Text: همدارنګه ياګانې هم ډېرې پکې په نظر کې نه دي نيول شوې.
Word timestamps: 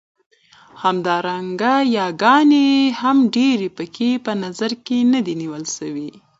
همدارنګه 0.83 1.73
ياګانې 1.97 2.69
هم 3.01 3.17
ډېرې 3.35 3.69
پکې 3.77 4.09
په 4.25 4.31
نظر 4.43 4.71
کې 4.85 4.97
نه 5.13 5.19
دي 5.25 5.33
نيول 5.41 5.63
شوې. 5.75 6.09